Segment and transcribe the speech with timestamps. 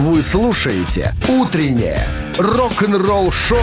[0.00, 2.06] Вы слушаете «Утреннее
[2.38, 3.58] рок-н-ролл-шоу»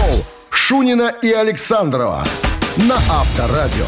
[0.52, 2.24] Шунина и Александрова
[2.78, 3.88] на Авторадио.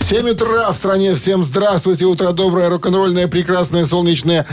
[0.00, 1.16] 7 утра в стране.
[1.16, 2.04] Всем здравствуйте.
[2.04, 4.46] Утро доброе, рок-н-ролльное, прекрасное, солнечное.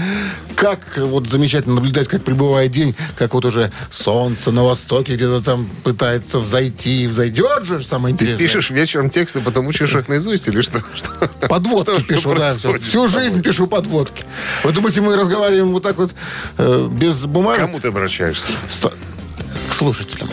[0.56, 5.68] Как вот замечательно наблюдать, как прибывает день, как вот уже солнце на востоке где-то там
[5.84, 7.08] пытается взойти.
[7.08, 8.48] Взойдет же, самое Ты интересное.
[8.48, 10.84] пишешь вечером тексты, потом учишь их наизусть или что?
[11.50, 12.52] Подводки Что пишу, да.
[12.56, 12.80] всё.
[12.80, 14.24] Всю жизнь пишу подводки.
[14.64, 16.12] Вы думаете, мы разговариваем вот так вот
[16.58, 17.60] э, без бумаги?
[17.60, 18.52] Кому ты обращаешься?
[19.70, 20.30] К слушателям.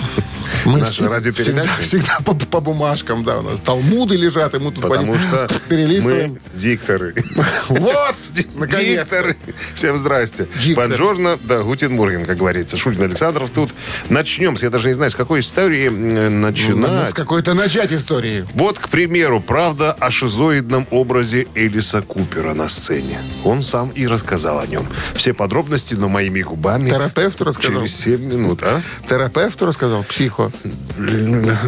[0.64, 1.68] Мы Наша всегда- радиопередача?
[1.80, 5.18] Всегда, всегда по, по бумажкам, да, у нас талмуды лежат, и мы тут Потому по-
[5.18, 6.32] что перелистываем.
[6.32, 7.14] мы дикторы.
[7.68, 9.36] Вот, Дикторы.
[9.74, 10.46] Всем здрасте.
[10.74, 12.76] Бонжорно, да, Гутин Морген, как говорится.
[12.76, 13.70] Шульгин Александров тут.
[14.08, 14.56] Начнем.
[14.56, 17.14] с- Я даже не знаю, с какой истории Надо с начинать.
[17.14, 18.46] какой-то начать истории.
[18.54, 23.18] Вот, к примеру, правда о шизоидном образе Элиса Купера на сцене.
[23.44, 24.86] Он сам и рассказал о нем.
[25.14, 26.90] Все подробности, но моими губами.
[26.90, 27.80] Терапевту рассказал?
[27.82, 28.80] Через 7 минут, а?
[29.08, 30.39] Терапевту рассказал, психо.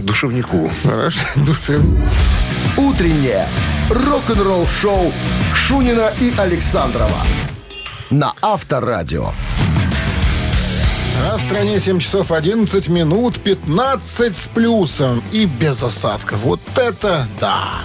[0.03, 0.71] Душевнику.
[0.83, 2.11] Хорошо, душевно.
[2.77, 3.47] «Утреннее
[3.91, 5.13] рок-н-ролл-шоу»
[5.55, 7.23] Шунина и Александрова
[8.11, 9.33] на Авторадио.
[11.25, 16.39] А в стране 7 часов 11 минут, 15 с плюсом и без осадков.
[16.41, 17.83] Вот это да!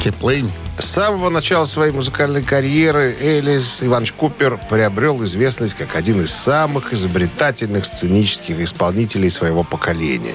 [0.00, 0.50] Теплынь.
[0.78, 6.92] С самого начала своей музыкальной карьеры Элис Иванович Купер приобрел известность как один из самых
[6.92, 10.34] изобретательных сценических исполнителей своего поколения.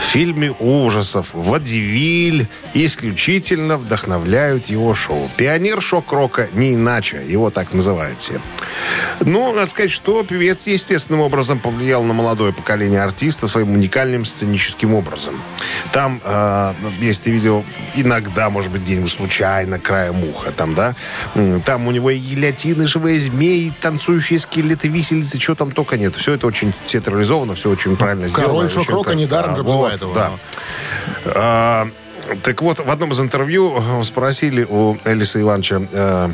[0.00, 5.30] В фильме ужасов «Водевиль» исключительно вдохновляют его шоу.
[5.36, 8.18] Пионер шок-рока не иначе, его так называют.
[9.20, 14.94] Ну, надо сказать, что певец естественным образом повлиял на молодое поколение артистов своим уникальным сценическим
[14.94, 15.34] образом.
[15.92, 20.94] Там, э, если ты видел, иногда, может быть, где-нибудь случайно, краем уха, там, да,
[21.64, 26.16] там у него и гильотины, живые змеи, танцующие скелеты, виселицы, что там только нет.
[26.16, 28.66] Все это очень театрализовано, все очень правильно Король сделано.
[28.66, 30.14] очень шок-рока недаром А, же вот, бывает его.
[30.14, 30.30] Да.
[31.26, 31.88] А,
[32.42, 36.28] так вот, в одном из интервью э, спросили у Элиса Ивановича, э,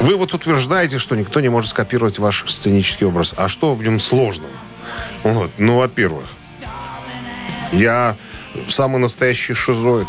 [0.00, 3.34] вы вот утверждаете, что никто не может скопировать ваш сценический образ.
[3.36, 4.52] А что в нем сложного?
[5.24, 5.50] Вот.
[5.58, 6.24] Ну, во-первых,
[7.72, 8.16] я
[8.68, 10.06] самый настоящий шизоид.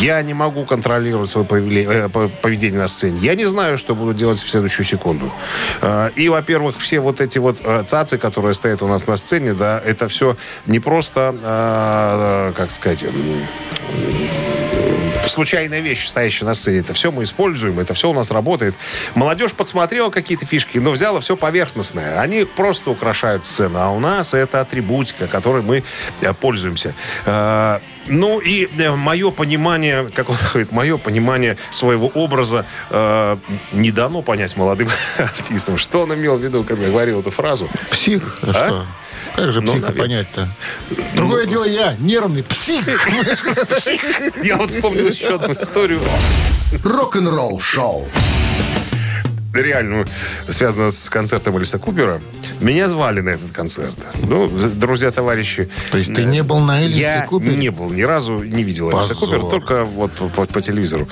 [0.00, 3.18] Я не могу контролировать свое э, по- поведение на сцене.
[3.22, 5.32] Я не знаю, что буду делать в следующую секунду.
[5.80, 9.54] Э, И, во-первых, все вот эти вот э, цацы, которые стоят у нас на сцене,
[9.54, 10.36] да, это все
[10.66, 11.34] не просто,
[12.56, 13.04] как сказать,
[15.26, 16.80] случайная вещь, стоящая на сцене.
[16.80, 18.74] Это все мы используем, это все у нас работает.
[19.14, 22.20] Молодежь подсмотрела какие-то фишки, но взяла все поверхностное.
[22.20, 25.82] Они просто украшают сцену, а у нас это атрибутика, которой мы
[26.40, 26.94] пользуемся.
[28.06, 33.36] Э, Ну и мое понимание, как он говорит, мое понимание своего образа э,
[33.72, 35.78] не дано понять молодым артистам.
[35.78, 37.68] Что он имел в виду, когда говорил эту фразу?
[37.90, 38.38] Псих?
[38.42, 38.86] А что?
[39.34, 40.02] Как же Ну, психа наверное.
[40.02, 40.48] понять-то?
[41.14, 42.86] Другое дело я, нервный псих.
[44.42, 46.00] Я вот вспомнил еще одну историю.
[46.82, 48.08] Рок-н-ролл-шоу.
[49.62, 50.06] Реальную,
[50.48, 52.20] связанную с концертом Элиса Купера.
[52.60, 53.94] Меня звали на этот концерт.
[54.24, 55.68] Ну, друзья, товарищи.
[55.90, 57.56] То есть ты не был на Элисе Я Купере?
[57.56, 59.14] не был, ни разу не видел Элиса.
[59.14, 61.08] Купера, только вот по, по- по телевизору.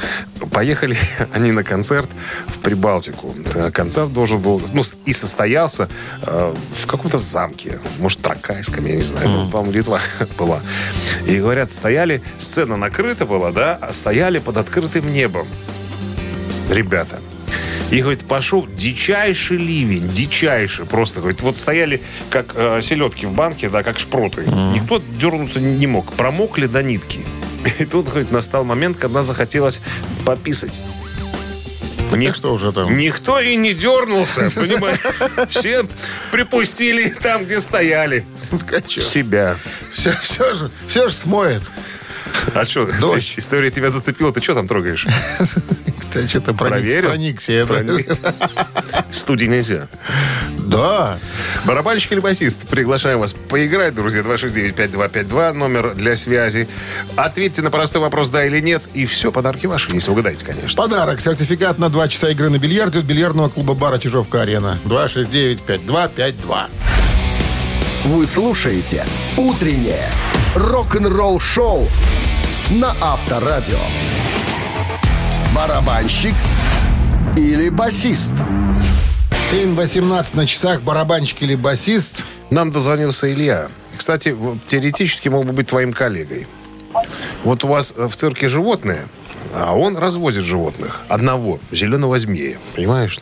[0.51, 0.97] Поехали
[1.33, 2.09] они на концерт
[2.47, 3.35] в Прибалтику.
[3.55, 5.89] Э, Концерт должен был, ну, и состоялся
[6.23, 7.79] э, в каком-то замке.
[7.99, 9.29] Может, Тракайском, я не знаю.
[9.29, 10.01] Ну, По-моему, Литва
[10.39, 10.61] была.
[11.27, 15.47] И, говорят, стояли, сцена накрыта была, да, а стояли под открытым небом.
[16.71, 17.21] Ребята.
[17.91, 20.87] И, говорит, пошел дичайший ливень, дичайший.
[20.87, 24.45] Просто, говорит, вот стояли как э, селедки в банке, да, как шпроты.
[24.47, 26.13] Никто дернуться не мог.
[26.15, 27.21] Промокли до нитки.
[27.79, 29.81] И тут, говорит, настал момент, когда захотелось
[30.25, 30.73] пописать.
[32.13, 32.97] Ник- что уже там?
[32.97, 35.01] Никто и не дернулся, понимаешь?
[35.51, 35.85] Все
[36.31, 38.25] припустили там, где стояли.
[38.87, 39.57] Себя.
[39.93, 41.63] Все, все же, все же смоет.
[42.55, 43.35] А что, Дождь.
[43.37, 45.07] история тебя зацепила, ты что там трогаешь?
[46.15, 47.09] Ты что-то проник, Проверил?
[47.11, 47.67] проникся.
[47.67, 48.07] Проник.
[49.13, 49.89] студии нельзя.
[50.59, 51.19] Да.
[51.65, 52.69] Барабанщик или басист?
[52.69, 54.23] Приглашаем вас поиграть, друзья.
[54.23, 56.69] 269-5252, номер для связи.
[57.17, 58.83] Ответьте на простой вопрос, да или нет.
[58.95, 60.77] И все, подарки ваши, если угадаете, конечно.
[60.81, 61.21] Подарок.
[61.21, 64.79] Сертификат на 2 часа игры на бильярде от бильярдного клуба бара Чижовка-Арена.
[64.85, 66.67] 269-5252.
[68.05, 69.05] Вы слушаете
[69.37, 70.09] «Утреннее
[70.55, 71.89] рок-н-ролл-шоу»
[72.71, 73.79] на Авторадио.
[75.55, 76.35] Барабанщик
[77.37, 78.33] или басист?
[79.53, 80.83] 7.18 на часах.
[80.83, 82.25] Барабанщик или басист.
[82.51, 83.69] Нам дозвонился Илья.
[83.97, 84.37] Кстати,
[84.67, 86.49] теоретически мог бы быть твоим коллегой.
[87.45, 89.07] Вот у вас э, в цирке животные.
[89.55, 91.03] а он развозит животных.
[91.09, 92.59] Одного, зеленого змея.
[92.75, 93.21] Понимаешь?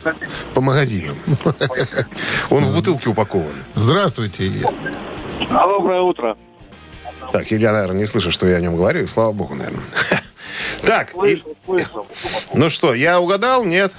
[0.55, 1.15] По магазинам.
[2.49, 3.53] Он в бутылке упакован.
[3.75, 4.69] Здравствуйте, Илья.
[5.51, 6.35] Доброе утро.
[7.31, 9.05] Так, Илья, наверное, не слышит, что я о нем говорю.
[9.07, 9.83] Слава богу, наверное.
[10.85, 12.07] Так, Слышал, слышал.
[12.53, 13.63] ну что, я угадал?
[13.63, 13.93] Нет?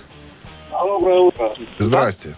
[0.71, 1.53] Доброе утро.
[1.79, 2.35] Здрасте.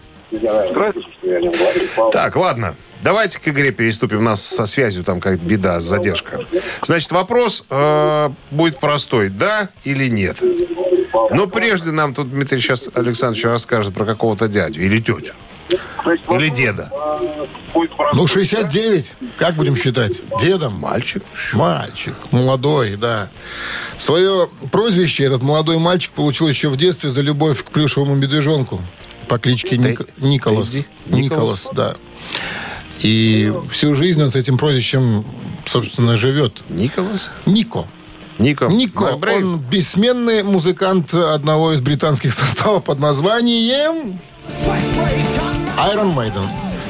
[2.11, 2.75] Так, ладно.
[3.01, 4.19] Давайте к игре переступим.
[4.19, 6.41] У нас со связью там как беда, задержка.
[6.81, 9.29] Значит, вопрос э, будет простой.
[9.29, 10.41] Да или нет?
[11.31, 15.33] Но прежде нам тут Дмитрий сейчас Александрович расскажет про какого-то дядю или тетю.
[16.29, 16.89] Или деда.
[18.13, 19.13] Ну, 69.
[19.37, 20.13] Как будем считать?
[20.41, 20.73] Дедом?
[20.75, 21.23] Мальчик.
[21.53, 22.13] Мальчик.
[22.31, 23.29] Молодой, да.
[23.97, 28.81] Свое прозвище этот молодой мальчик получил еще в детстве за любовь к плюшевому медвежонку
[29.27, 30.71] по кличке Ник- Николас.
[30.71, 30.87] Тедди?
[31.07, 31.95] Николас, да.
[33.01, 35.25] И всю жизнь он с этим прозвищем,
[35.65, 36.63] собственно, живет.
[36.69, 37.31] Николас?
[37.45, 37.85] Нико.
[38.39, 38.67] Нико.
[38.67, 44.19] Нико, он бессменный музыкант одного из британских составов под названием
[45.77, 46.47] Iron Maiden.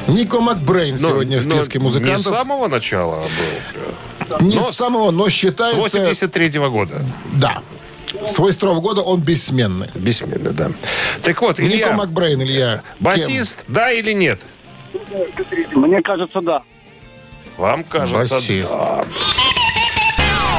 [0.08, 2.32] Нико Макбрейн Но- сегодня в но списке Не музыкантов.
[2.32, 4.38] с самого начала был.
[4.46, 5.76] Не но с самого, но С считается...
[5.76, 7.04] 83 года.
[7.34, 7.62] Да.
[8.26, 9.88] С 82 года он бессменный.
[9.94, 10.70] Бессменно, да.
[11.22, 12.82] Так вот, Нико Илья, Макбрейн, Илья.
[13.00, 14.40] басист, да или нет?
[15.74, 16.62] Мне кажется, да.
[17.58, 18.70] Вам кажется, Басист.
[18.70, 19.04] да.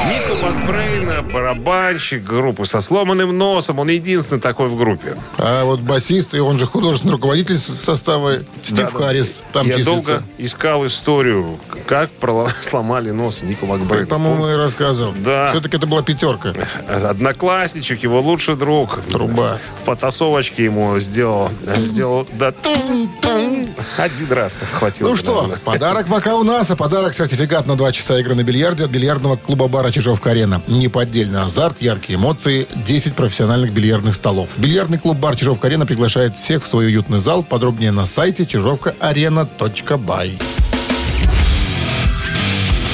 [0.09, 3.79] Нико Макбрейна, барабанщик группы со сломанным носом.
[3.79, 5.15] Он единственный такой в группе.
[5.37, 8.99] А вот басист, и он же художественный руководитель состава Стив Да.
[8.99, 9.91] Харрис там Я числится.
[9.91, 12.09] долго искал историю, как
[12.61, 14.07] сломали нос Нико Макбрейна.
[14.07, 15.13] По-моему, и рассказывал.
[15.17, 15.49] Да.
[15.51, 16.53] Все-таки это была пятерка.
[16.87, 18.99] Одноклассничек, его лучший друг.
[19.11, 19.59] Труба.
[19.81, 23.48] В потасовочке ему сделал, сделал да, тун-тун.
[23.97, 25.09] Один раз так хватило.
[25.09, 25.59] Ну что, наверное.
[25.59, 29.37] подарок пока у нас, а подарок сертификат на 2 часа игры на бильярде от бильярдного
[29.37, 30.61] клуба бара Чижовка-Арена.
[30.67, 34.49] Неподдельный азарт, яркие эмоции, 10 профессиональных бильярдных столов.
[34.57, 37.43] Бильярдный клуб бар Чижовка-Арена приглашает всех в свой уютный зал.
[37.43, 40.39] Подробнее на сайте чижовкаарена.бай.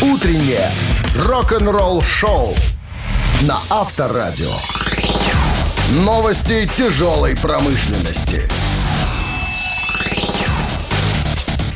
[0.01, 0.71] Утреннее
[1.17, 2.55] рок-н-ролл-шоу
[3.41, 4.53] на Авторадио.
[5.91, 8.49] Новости тяжелой промышленности.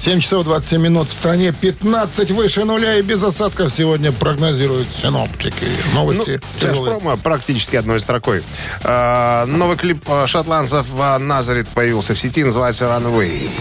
[0.09, 1.07] 7 часов 27 минут.
[1.07, 5.67] В стране 15 выше нуля и без осадков сегодня прогнозируют синоптики.
[5.93, 6.93] Ну, Новости тяжелые.
[6.93, 8.41] Тяжпрома практически одной строкой.
[8.81, 13.51] А, новый клип а, шотландцев а, Назарит появился в сети, называется Runaway.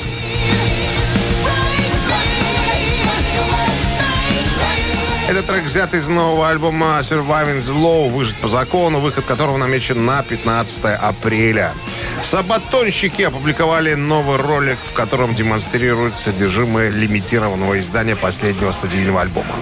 [5.28, 10.06] Этот трек взят из нового альбома Surviving the Law, выжить по закону, выход которого намечен
[10.06, 11.74] на 15 апреля.
[12.22, 19.54] Сабатонщики опубликовали новый ролик, в котором демонстрируют содержимое лимитированного издания последнего студийного альбома.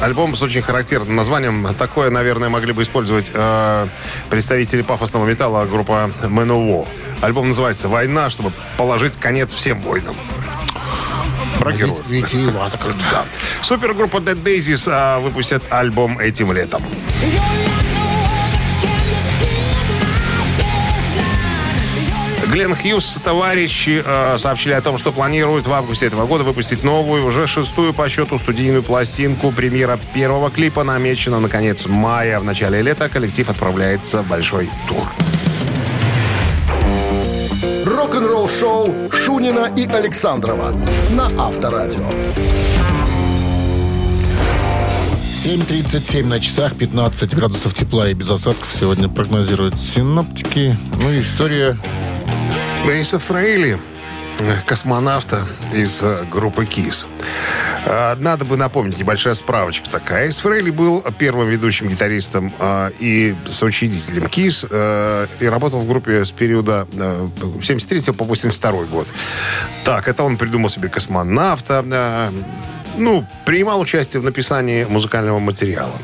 [0.00, 1.66] Альбом с очень характерным названием.
[1.78, 3.86] Такое, наверное, могли бы использовать э,
[4.30, 6.86] представители пафосного металла группа Manowar.
[7.20, 10.16] Альбом называется «Война», чтобы положить конец всем войнам.
[11.60, 11.98] Про героев.
[12.72, 12.94] Как-то.
[13.10, 13.24] Да.
[13.62, 16.82] Супергруппа Dead Daisies а, выпустят альбом этим летом.
[22.50, 27.24] Глен Хьюз, товарищи, э, сообщили о том, что планируют в августе этого года выпустить новую,
[27.24, 29.52] уже шестую по счету студийную пластинку.
[29.52, 32.40] Премьера первого клипа намечена на конец мая.
[32.40, 35.06] В начале лета коллектив отправляется в большой тур.
[38.20, 40.74] Рок-н-ролл-шоу Шунина и Александрова
[41.12, 42.06] на Авторадио.
[45.42, 50.76] 7.37 на часах, 15 градусов тепла и без осадков сегодня прогнозируют синоптики.
[51.02, 51.78] Ну, история
[52.86, 53.78] Эйса Фрейли,
[54.66, 57.06] космонавта из э, группы КИС.
[57.84, 60.26] Э, Надо бы напомнить, небольшая справочка такая.
[60.26, 66.30] Эйс Фрейли был первым ведущим гитаристом э, и соучредителем КИС и работал в группе с
[66.30, 67.28] периода э,
[67.62, 69.08] 73 по 82 год.
[69.84, 72.32] Так, это он придумал себе космонавта,
[73.00, 75.94] ну, принимал участие в написании музыкального материала.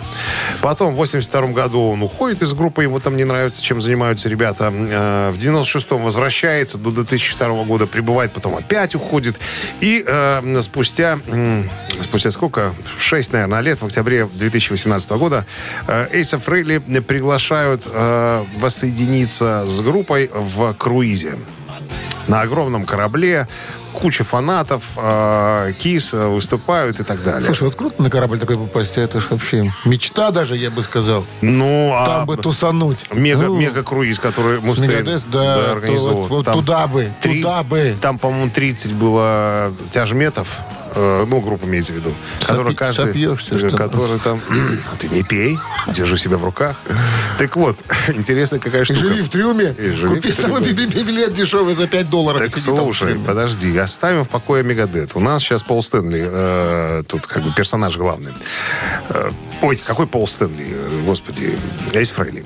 [0.60, 4.72] Потом в 82 году он уходит из группы, ему там не нравится, чем занимаются ребята.
[4.74, 9.36] Э, В 96-м возвращается, до 2002 года прибывает, потом опять уходит.
[9.80, 11.68] И э, спустя, м,
[12.02, 12.74] спустя сколько?
[12.98, 15.44] 6, наверное, лет, в октябре 2018 года
[15.86, 21.34] э, Эйса Фрейли приглашают э, воссоединиться с группой в круизе
[22.26, 23.46] на огромном корабле,
[23.96, 27.42] куча фанатов, э, Кис э, выступают и так далее.
[27.46, 30.82] Слушай, вот круто на корабль такой попасть, а это ж вообще мечта даже, я бы
[30.82, 31.24] сказал.
[31.40, 33.06] ну, а Там бы тусануть.
[33.12, 36.16] мега, Ну, мега круиз, который Мустейн да, то организовал.
[36.26, 37.96] вот, вот туда бы, 30 туда бы.
[38.00, 40.60] Там, по-моему, 30 было тяжметов
[40.96, 43.06] ну, группа имеется в виду, которая каждый...
[43.06, 43.76] сопьешься, что ли?
[43.76, 44.40] который там...
[44.92, 46.76] А ты не пей, держи себя в руках.
[47.38, 49.00] Так вот, интересно, какая штука.
[49.00, 52.40] живи в трюме, И живи купи самый би- би- билет дешевый за 5 долларов.
[52.40, 55.12] Так слушай, подожди, оставим в покое Мегадет.
[55.14, 58.32] У нас сейчас Пол Стэнли, э, тут как бы персонаж главный.
[59.10, 59.30] Э,
[59.62, 61.58] ой, какой Пол Стэнли, э, господи,
[61.92, 62.44] Эйс Фрейли.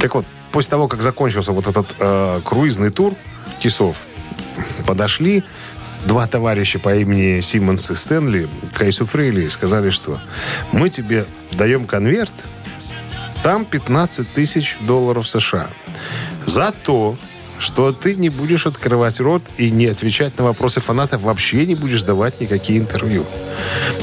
[0.00, 3.14] Так вот, после того, как закончился вот этот э, круизный тур
[3.60, 3.96] Кисов,
[4.86, 5.44] подошли
[6.06, 10.18] два товарища по имени Симмонс и Стэнли к Эйсу Фрейли сказали, что
[10.72, 12.32] мы тебе даем конверт,
[13.42, 15.68] там 15 тысяч долларов США.
[16.44, 17.16] За то,
[17.58, 22.02] что ты не будешь открывать рот и не отвечать на вопросы фанатов, вообще не будешь
[22.04, 23.26] давать никакие интервью.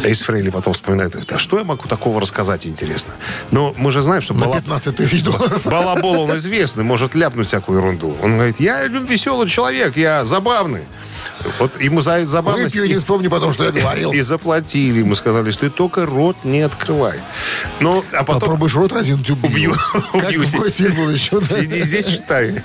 [0.04, 3.14] Эйс Фрейли потом вспоминает, а что я могу такого рассказать, интересно?
[3.52, 5.62] Но мы же знаем, что На Бала- 15 тысяч долларов.
[5.66, 8.16] Балабол, он известный, может ляпнуть всякую ерунду.
[8.22, 10.84] Он говорит, я веселый человек, я забавный.
[11.60, 12.76] Вот ему за забавность...
[12.76, 14.12] Выпью и не вспомню потом, что я говорил.
[14.12, 17.20] И заплатили ему, сказали, что ты только рот не открывай.
[17.80, 18.42] Ну, а потом...
[18.42, 19.76] Попробуешь рот разинуть, убью.
[20.14, 20.46] Убью.
[20.46, 22.64] Сиди здесь, читай.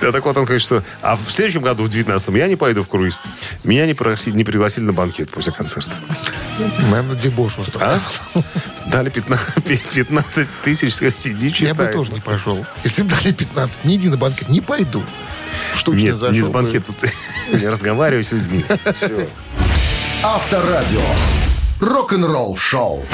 [0.00, 0.82] Да, так вот он говорит, что...
[1.00, 3.20] А в следующем году, в 19-м, я не пойду в круиз.
[3.64, 5.92] Меня не пригласили, на банкет после концерта.
[6.90, 8.00] Наверное, дебош устроил.
[8.34, 8.42] А?
[8.86, 11.68] Дали 15, 15 тысяч, сиди, читай.
[11.68, 12.64] Я бы тоже не пошел.
[12.84, 15.04] Если бы дали 15, не иди на банкет, не пойду.
[15.74, 16.92] Штучно Нет, зашел не с банкета.
[16.92, 17.10] Тут
[17.60, 18.64] я разговариваю с людьми.
[18.94, 19.28] Все.
[20.22, 21.00] Авторадио.
[21.80, 23.04] Рок-н-ролл шоу.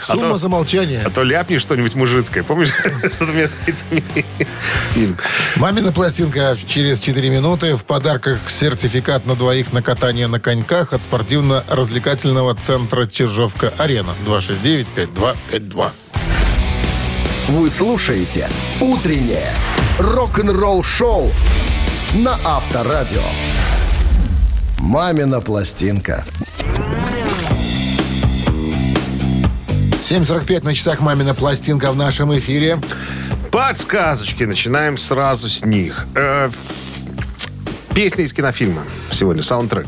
[0.00, 1.02] Сумма то- за молчание.
[1.04, 2.42] А то ляпни что-нибудь мужицкое.
[2.44, 2.72] Помнишь?
[3.12, 4.02] с двумя зайцами
[4.92, 5.16] Фильм.
[5.56, 7.74] Мамина пластинка через 4 минуты.
[7.76, 14.14] В подарках сертификат на двоих на катание на коньках от спортивно-развлекательного центра Чижовка-Арена.
[14.26, 15.90] 269-5252.
[17.48, 18.48] Вы слушаете
[18.80, 19.52] «Утреннее
[19.98, 21.30] рок-н-ролл-шоу»
[22.14, 23.22] на Авторадио.
[24.78, 26.24] «Мамина пластинка».
[30.08, 32.80] 7.45 на часах «Мамина пластинка» в нашем эфире.
[33.50, 34.44] Подсказочки.
[34.44, 36.06] Начинаем сразу с них.
[36.14, 36.50] Э,
[37.94, 39.86] Песня из кинофильма сегодня, саундтрек.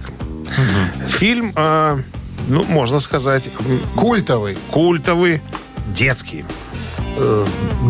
[1.08, 1.98] Фильм, э,
[2.48, 3.50] ну, можно сказать,
[3.94, 4.56] Культовый.
[4.70, 5.42] культовый,
[5.88, 6.44] детский.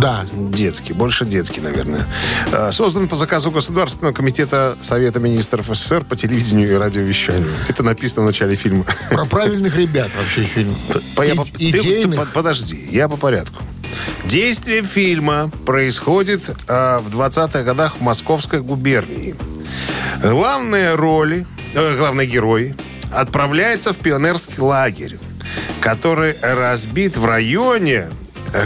[0.00, 0.25] Да.
[0.32, 2.06] Детский, больше детский, наверное.
[2.52, 7.50] Э, Создан по заказу Государственного комитета Совета министров СССР по телевидению и радиовещанию.
[7.68, 8.85] Это написано в начале фильма.
[9.11, 10.75] Про правильных ребят вообще фильм.
[11.16, 12.18] По- я И- по- ты- ты идейных.
[12.20, 13.62] под- подожди, я по порядку.
[14.26, 19.35] Действие фильма происходит э, в 20-х годах в Московской губернии.
[20.23, 22.75] Главные роли, э, главный герой
[23.12, 25.18] отправляется в пионерский лагерь,
[25.80, 28.11] который разбит в районе, э,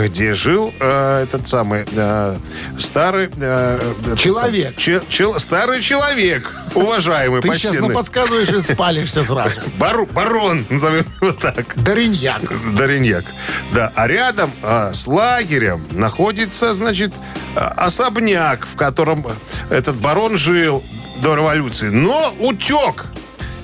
[0.04, 2.38] где жил э, этот самый э,
[2.78, 4.74] старый э, Человек.
[4.74, 7.94] сам- че- чел- старый человек, уважаемый, Ты сейчас почтенный.
[7.94, 9.60] подсказываешь и спалишься сразу.
[9.78, 11.74] Бару- барон, назовем его так.
[11.82, 12.40] Дариньяк.
[12.74, 13.24] Дориньяк.
[13.72, 17.12] Да, а рядом а, с лагерем находится, значит,
[17.56, 19.26] а, особняк, в котором
[19.70, 20.82] этот барон жил
[21.22, 23.06] до революции, но утек.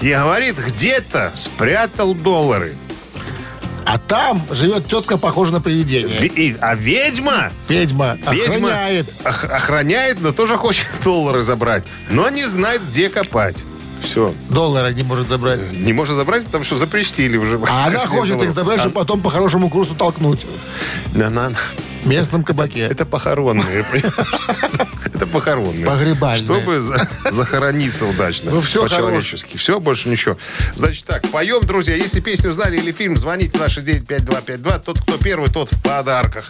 [0.01, 2.77] И говорит, где-то спрятал доллары.
[3.88, 6.18] А там живет тетка, похожа на привидение.
[6.18, 9.14] Ви- а ведьма, Ведьма ведьма охраняет.
[9.25, 11.85] ох- охраняет, но тоже хочет доллары забрать.
[12.11, 13.64] Но не знает, где копать.
[14.02, 14.33] Все.
[14.50, 15.73] Доллара не может забрать.
[15.73, 17.59] Не может забрать, потому что запретили уже.
[17.66, 20.47] А она хочет их забрать, чтобы потом по хорошему курсу толкнуть.
[21.14, 22.81] На- на- В местном кабаке.
[22.81, 23.85] Это похоронные.
[25.05, 25.85] Это похоронные.
[25.87, 26.45] Погребальные.
[26.45, 28.50] Чтобы за- захорониться удачно.
[28.52, 29.57] Ну, всё По-человечески.
[29.57, 30.37] Все, больше ничего.
[30.75, 31.95] Значит так, поем, друзья.
[31.97, 34.78] Если песню знали или фильм, звоните на 6952252.
[34.85, 36.47] Тот, кто первый, тот в подарках.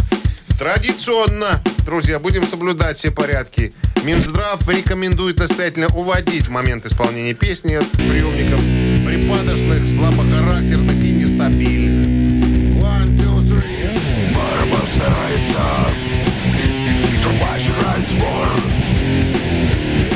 [0.59, 3.73] Традиционно, друзья, будем соблюдать все порядки.
[4.02, 8.61] Минздрав рекомендует настоятельно уводить в момент исполнения песни от приемников
[9.07, 12.07] припадочных, слабохарактерных и нестабильных.
[12.83, 13.38] One, two.
[14.88, 15.61] Старается,
[17.23, 18.49] трубач играет сбор.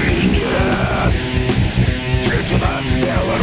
[0.03, 1.13] И нет,
[2.25, 3.37] среди нас смело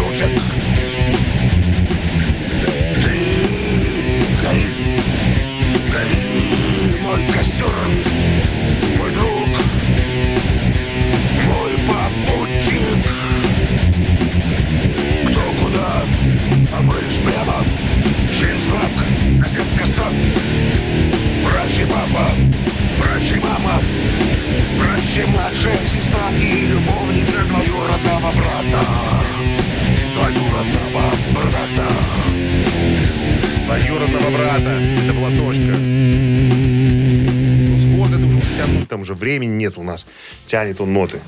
[39.39, 40.05] времени нет у нас.
[40.45, 41.21] Тянет он ноты.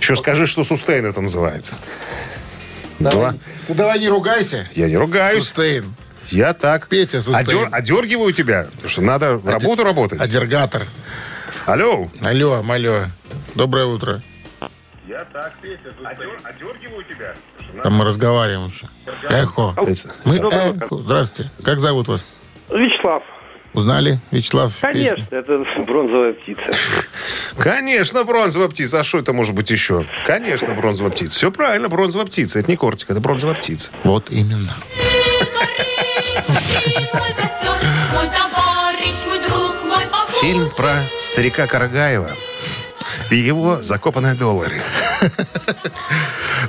[0.00, 1.76] Еще скажи, что сустейн это называется.
[2.98, 3.32] Давай,
[3.66, 4.68] ты давай не ругайся.
[4.74, 5.44] Я не ругаюсь.
[5.44, 5.94] Сустейн.
[6.30, 6.88] Я так.
[6.88, 7.46] Петя, сустейн.
[7.46, 10.20] Одер- одергиваю тебя, потому что надо работу работать.
[10.20, 10.86] Адергатор.
[11.66, 12.10] Алло.
[12.20, 13.04] Алло, алло.
[13.54, 14.22] Доброе утро.
[15.08, 15.90] Я так, Петя,
[16.44, 17.34] одергиваю тебя.
[17.82, 18.86] Там мы разговариваем еще.
[19.28, 19.74] Эхо.
[20.24, 20.88] Мы эхо.
[20.90, 21.50] Здравствуйте.
[21.64, 22.24] Как зовут вас?
[22.70, 23.22] Вячеслав.
[23.74, 24.72] Узнали, Вячеслав?
[24.80, 26.62] Конечно, это бронзовая птица.
[27.58, 29.00] Конечно, бронзовая птица.
[29.00, 30.04] А что это может быть еще?
[30.26, 31.36] Конечно, бронзовая птица.
[31.36, 32.58] Все правильно, бронзовая птица.
[32.58, 33.90] Это не кортик, это бронзовая птица.
[34.04, 34.74] Вот именно.
[40.40, 42.30] Фильм про старика Карагаева
[43.30, 44.82] и его закопанные доллары.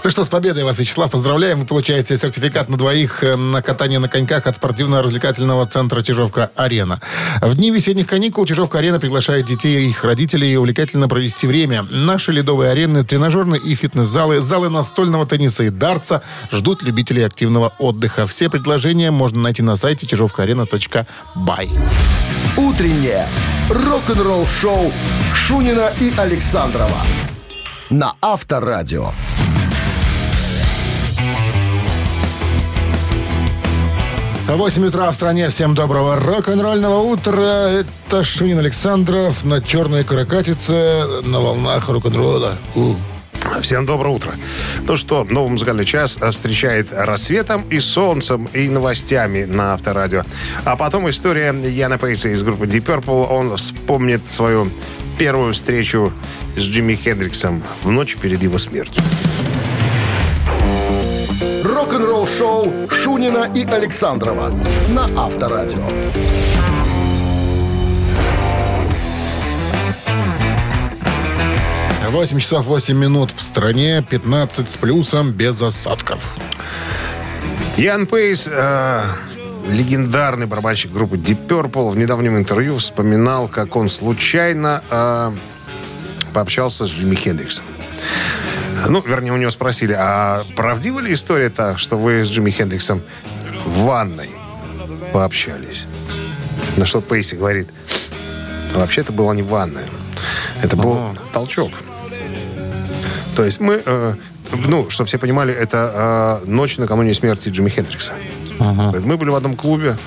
[0.04, 1.60] Ну что, с победой вас, Вячеслав, поздравляем.
[1.60, 7.00] Вы получаете сертификат на двоих э, на катание на коньках от спортивно-развлекательного центра «Чижовка-Арена».
[7.42, 11.84] В дни весенних каникул «Чижовка-Арена» приглашает детей и их родителей увлекательно провести время.
[11.90, 16.22] Наши ледовые арены, тренажерные и фитнес-залы, залы настольного тенниса и дартса
[16.52, 18.28] ждут любителей активного отдыха.
[18.28, 21.70] Все предложения можно найти на сайте чижовкаарена.бай.
[22.58, 23.28] Утреннее
[23.70, 24.92] рок-н-ролл-шоу
[25.34, 27.02] Шунина и Александрова
[27.90, 29.12] на Авторадио.
[34.48, 35.50] 8 утра в стране.
[35.50, 37.70] Всем доброго рок-н-ролльного утра.
[37.70, 42.58] Это Шунин Александров на черной каракатице на волнах рок-н-ролла.
[43.62, 44.34] Всем доброе утро.
[44.86, 50.24] То, что новый музыкальный час встречает рассветом и солнцем, и новостями на Авторадио.
[50.66, 53.28] А потом история Яна Пейса из группы Deep Purple.
[53.30, 54.70] Он вспомнит свою
[55.18, 56.12] первую встречу
[56.58, 59.02] с Джимми Хендриксом в ночь перед его смертью.
[61.94, 64.52] Рок-н-ролл-шоу Шунина и Александрова
[64.90, 65.88] на Авторадио.
[72.10, 76.36] 8 часов 8 минут в стране, 15 с плюсом, без осадков.
[77.78, 79.04] Ян Пейс, э,
[79.70, 85.32] легендарный барабанщик группы Deep Purple, в недавнем интервью вспоминал, как он случайно э,
[86.34, 87.66] пообщался с Джимми Хендриксом.
[88.87, 93.03] Ну, вернее, у него спросили, а правдива ли история-то, что вы с Джимми Хендриксом
[93.65, 94.29] в ванной
[95.13, 95.85] пообщались?
[96.75, 97.69] На что Пейси говорит,
[98.74, 99.87] вообще это была не ванная.
[100.61, 101.72] Это был толчок.
[103.35, 104.15] То есть мы, э,
[104.51, 108.13] ну, чтобы все понимали, это э, ночь накануне смерти Джимми Хендрикса.
[108.59, 109.98] Говорит, Мы были в одном клубе,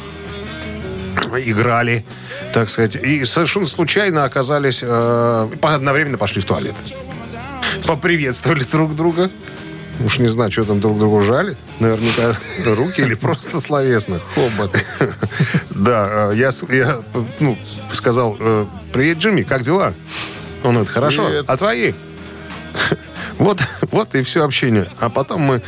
[1.37, 2.05] играли,
[2.53, 6.75] так сказать, и совершенно случайно оказались, э, одновременно пошли в туалет.
[7.87, 9.31] Поприветствовали друг друга.
[10.05, 11.57] Уж не знаю, что там друг другу жали.
[11.81, 14.21] Наверняка руки или просто словесно.
[14.35, 14.77] Хобот.
[15.71, 17.03] Да, э, я, я
[17.41, 17.59] ну,
[17.93, 19.95] сказал, э, привет, Джимми, как дела?
[20.65, 21.45] Он говорит, хорошо, Привет.
[21.49, 21.93] а твои?
[23.39, 24.89] Вот, вот и все общение.
[24.99, 25.63] А потом мы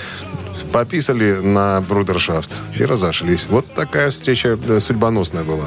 [0.72, 3.46] пописали на брудершафт и разошлись.
[3.48, 5.66] Вот такая встреча да, судьбоносная была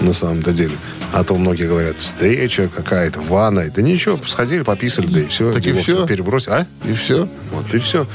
[0.00, 0.76] на самом-то деле.
[1.12, 3.70] А то многие говорят, встреча какая-то, ванной.
[3.70, 5.52] Да ничего, сходили, пописали, да и все.
[5.52, 6.06] Так и всё?
[6.06, 6.54] Перебросили.
[6.54, 6.66] А?
[6.84, 7.28] И все.
[7.52, 8.06] Вот и все.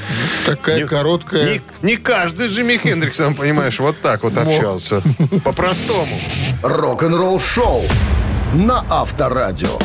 [0.46, 1.44] Такая короткая...
[1.44, 5.02] Не, не каждый Джимми Хендриксом, понимаешь, вот так вот общался.
[5.44, 6.20] По-простому.
[6.62, 7.82] Рок-н-ролл-шоу
[8.54, 9.78] на Авторадио.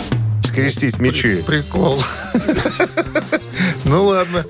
[0.43, 1.43] Скрестить мечи.
[1.45, 2.01] Прикол.
[3.87, 4.45] Ну ладно.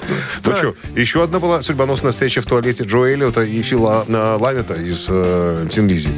[0.45, 4.73] Ну что, еще одна была судьбоносная встреча в туалете Джо Эллиота и Фила э, Лайнета
[4.73, 6.09] из э, Тин Лизи.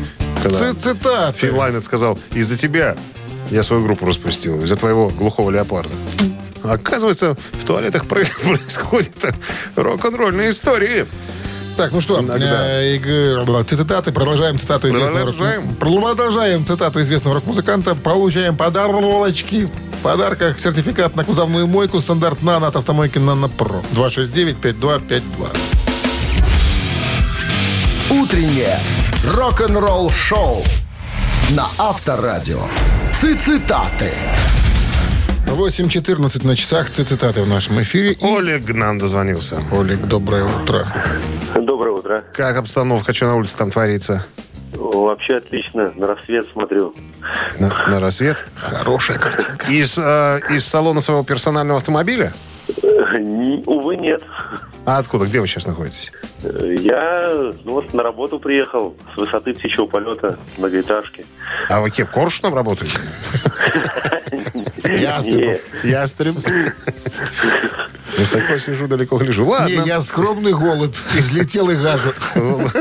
[0.42, 1.38] Когда ци- Цитаты.
[1.40, 2.96] Фил Лайнет сказал, из-за тебя
[3.52, 5.92] я свою группу распустил, из-за твоего глухого леопарда.
[6.64, 9.16] Оказывается, в туалетах про- происходят
[9.76, 11.06] рок-н-ролльные истории.
[11.78, 15.76] Так, ну что, э, цитаты, продолжаем цитату известного рок- Продолжаем.
[15.76, 19.70] Продолжаем цитату известного рок-музыканта, получаем подарочки.
[20.00, 23.82] В подарках сертификат на кузовную мойку стандарт «Нано» от автомойки «Нано Про».
[23.94, 25.22] 269-5252.
[28.10, 28.80] Утреннее
[29.26, 30.64] рок-н-ролл-шоу
[31.50, 32.62] на Авторадио.
[33.14, 34.14] Цитаты.
[35.48, 36.90] 8.14 на часах.
[36.90, 38.14] Цитаты в нашем эфире.
[38.14, 39.62] И Олег нам дозвонился.
[39.70, 40.88] Олег, доброе утро.
[41.56, 42.24] Доброе утро.
[42.34, 44.26] Как обстановка, что на улице там творится?
[44.80, 45.92] Вообще отлично.
[45.96, 46.96] На рассвет смотрю.
[47.60, 48.38] На, на рассвет?
[48.56, 49.72] Хорошая картинка.
[49.72, 52.34] Из, э, из салона своего персонального автомобиля?
[53.66, 54.24] Увы, нет.
[54.86, 55.26] А откуда?
[55.26, 56.12] Где вы сейчас находитесь?
[56.42, 61.26] Я ну, вот на работу приехал с высоты птичьего полета многоэтажки.
[61.68, 62.98] А вы кем, коршуном работаете?
[64.84, 65.62] Нет.
[65.84, 66.36] Ястреб.
[68.20, 69.44] Высоко сижу, далеко гляжу.
[69.44, 69.84] Не, Ладно.
[69.86, 70.96] я скромный голубь.
[71.18, 72.14] И взлетел и гажу.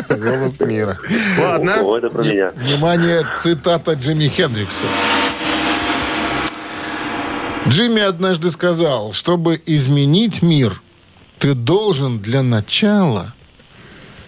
[0.08, 0.98] Голубь мира.
[1.38, 1.80] Ладно.
[1.82, 2.50] О, это про меня.
[2.56, 4.86] Внимание, цитата Джимми Хендрикса.
[7.68, 10.80] Джимми однажды сказал, чтобы изменить мир,
[11.38, 13.34] ты должен для начала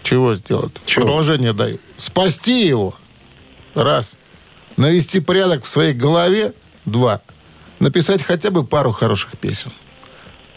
[0.03, 0.73] чего сделать?
[0.85, 1.05] Чего?
[1.05, 1.79] Продолжение даю.
[1.97, 2.95] Спасти его.
[3.75, 4.15] Раз.
[4.77, 6.53] Навести порядок в своей голове.
[6.85, 7.21] Два.
[7.79, 9.71] Написать хотя бы пару хороших песен.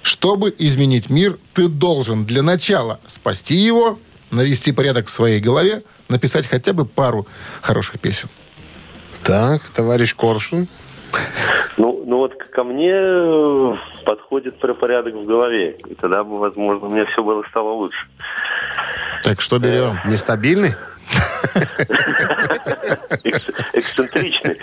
[0.04, 3.98] Чтобы изменить мир, ты должен для начала спасти его,
[4.30, 7.26] навести порядок в своей голове, написать хотя бы пару
[7.62, 8.28] хороших песен.
[9.22, 10.68] Так, товарищ Коршун.
[11.78, 15.78] Ну, ну вот ко мне э, подходит про порядок в голове.
[15.88, 18.06] И тогда бы, возможно, меня все было стало лучше.
[19.22, 19.98] Так что берем?
[20.04, 20.74] Нестабильный?
[23.24, 24.58] Экс- эксцентричный.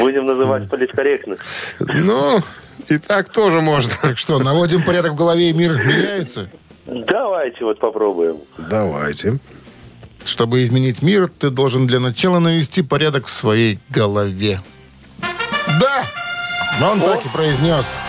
[0.00, 1.36] Будем называть политкорректно.
[1.78, 2.40] Ну,
[2.88, 3.92] и так тоже можно.
[4.02, 6.48] Так что, наводим порядок в голове, и мир меняется?
[6.86, 8.38] Давайте вот попробуем.
[8.58, 9.38] Давайте.
[10.24, 14.60] Чтобы изменить мир, ты должен для начала навести порядок в своей голове.
[15.80, 16.04] Да!
[16.82, 18.00] Он так и произнес.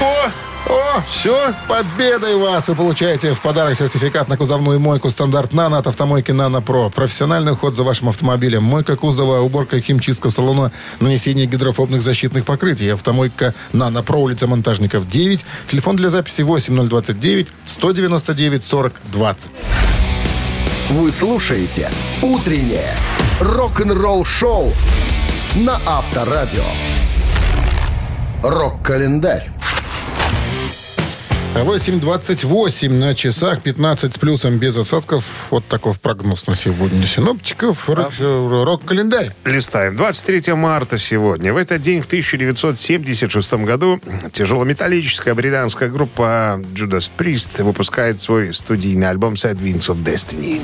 [0.00, 0.30] О,
[0.66, 1.52] О, все.
[1.68, 2.68] победой вас!
[2.68, 6.88] Вы получаете в подарок сертификат на кузовную мойку стандарт «Нано» от автомойки «Нано Про».
[6.88, 8.62] Профессиональный уход за вашим автомобилем.
[8.62, 12.88] Мойка кузова, уборка химчистка салона, нанесение гидрофобных защитных покрытий.
[12.88, 15.44] Автомойка «Нано Про», улица Монтажников, 9.
[15.66, 19.50] Телефон для записи 8029 199 40 20.
[20.90, 21.90] Вы слушаете
[22.22, 22.94] «Утреннее
[23.40, 24.72] рок-н-ролл-шоу»
[25.56, 26.64] на Авторадио.
[28.42, 29.50] Рок-календарь.
[31.62, 35.24] 8.28 на часах, 15 с плюсом без осадков.
[35.50, 37.88] Вот таков прогноз на сегодня синоптиков.
[37.88, 39.30] Э, Рок-календарь.
[39.44, 39.94] Листаем.
[39.94, 41.52] 23 марта сегодня.
[41.52, 44.00] В этот день, в 1976 году,
[44.32, 50.60] тяжелометаллическая британская группа Judas Priest выпускает свой студийный альбом Sad Wings of Destiny.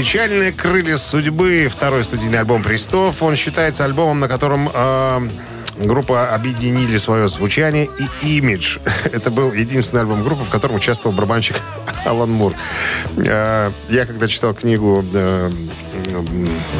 [0.00, 1.68] Печальные крылья судьбы.
[1.70, 3.22] Второй студийный альбом Пристов.
[3.22, 5.28] Он считается альбомом, на котором э,
[5.76, 7.86] группа объединили свое звучание
[8.22, 8.78] и имидж.
[9.04, 11.56] Это был единственный альбом группы, в котором участвовал барабанщик
[12.06, 12.54] Алан Мур.
[13.18, 15.50] Э, я когда читал книгу, э,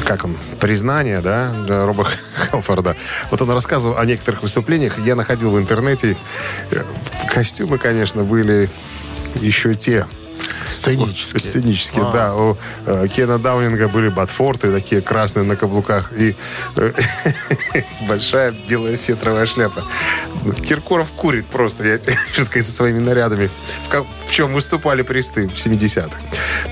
[0.07, 1.53] как он, «Признание», да,
[1.85, 2.09] Роба
[2.51, 2.97] Халфорда,
[3.31, 4.99] вот он рассказывал о некоторых выступлениях.
[4.99, 6.17] Я находил в интернете.
[6.71, 6.85] э,
[7.29, 8.71] Костюмы, конечно, были
[9.43, 10.07] еще те.
[10.67, 11.41] Сценические.
[11.41, 12.13] Сценические, А.
[12.13, 12.35] да.
[12.35, 16.37] У э, Кена Даунинга были ботфорты, такие красные на каблуках, и
[16.77, 16.93] э,
[18.09, 19.83] большая белая фетровая шляпа.
[20.67, 23.51] Киркоров курит просто, я тебе хочу сказать, со своими нарядами,
[23.87, 26.17] в, ка- в чем выступали присты в 70-х.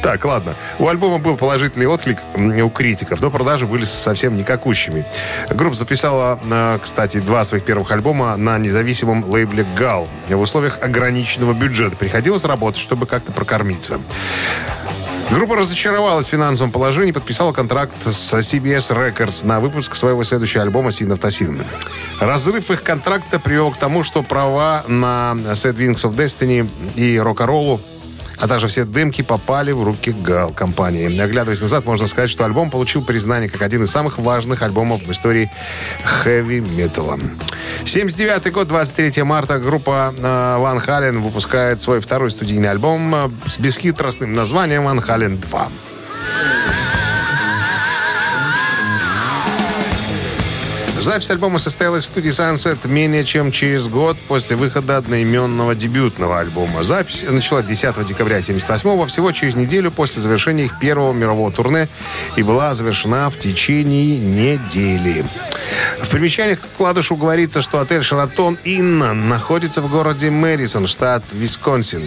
[0.03, 0.55] Так, ладно.
[0.79, 5.05] У альбома был положительный отклик у критиков, но продажи были совсем никакущими.
[5.51, 10.09] Группа записала, э, кстати, два своих первых альбома на независимом лейбле «Гал».
[10.29, 13.33] В условиях ограниченного бюджета приходилось работать, чтобы как-то
[13.79, 14.01] прокормиться.
[15.31, 20.89] Группа разочаровалась в финансовом положении подписала контракт с CBS Records на выпуск своего следующего альбома
[20.89, 21.63] «Sin of Tassin».
[22.19, 27.81] Разрыв их контракта привел к тому, что права на Sad Wings of Destiny и рок-н-роллу
[28.41, 31.21] а также все дымки попали в руки Гал компании.
[31.21, 35.13] Оглядываясь назад, можно сказать, что альбом получил признание как один из самых важных альбомов в
[35.13, 35.51] истории
[36.05, 37.19] хэви-металла.
[37.85, 43.59] 79 год, 23 марта, группа э, Ван Хален выпускает свой второй студийный альбом э, с
[43.59, 45.69] бесхитростным названием «Ван Хален 2».
[51.01, 56.83] Запись альбома состоялась в студии Sunset менее чем через год после выхода одноименного дебютного альбома.
[56.83, 61.89] Запись начала 10 декабря 1978 всего через неделю после завершения их первого мирового турне
[62.37, 65.25] и была завершена в течение недели.
[66.03, 72.03] В примечаниях к вкладышу говорится, что отель «Шаратон Инна» находится в городе Мэдисон, штат Висконсин.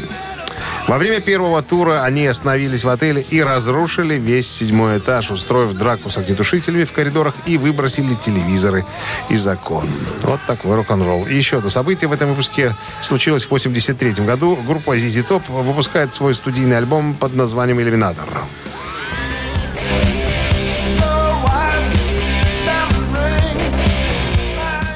[0.92, 6.10] Во время первого тура они остановились в отеле и разрушили весь седьмой этаж, устроив драку
[6.10, 8.84] с огнетушителями в коридорах и выбросили телевизоры
[9.30, 9.88] из окон.
[10.24, 11.28] Вот такой рок-н-ролл.
[11.28, 14.60] И еще одно событие в этом выпуске случилось в 83 году.
[14.68, 18.28] Группа ZZ Top выпускает свой студийный альбом под названием «Иллюминатор».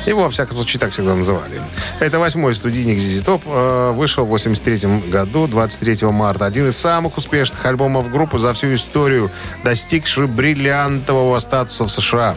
[0.05, 1.61] Его, во всяком случае, так всегда называли.
[1.99, 3.41] Это восьмой студийник ZZ Top.
[3.45, 6.45] э, Вышел в 83 году, 23 марта.
[6.45, 9.31] Один из самых успешных альбомов группы за всю историю,
[9.63, 12.35] достигший бриллиантового статуса в США.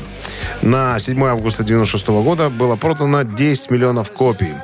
[0.62, 4.54] На 7 августа 96 года было продано 10 миллионов копий.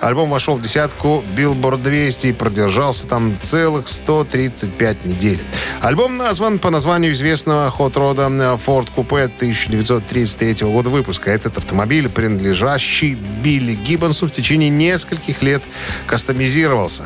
[0.00, 5.38] Альбом вошел в десятку Billboard 200 и продержался там целых 135 недель.
[5.82, 8.22] Альбом назван по названию известного хот-рода
[8.66, 11.30] Ford Coupe 1933 года выпуска.
[11.30, 12.08] Этот автомобиль,
[12.40, 15.62] принадлежащий Билли Гиббонсу, в течение нескольких лет
[16.06, 17.04] кастомизировался.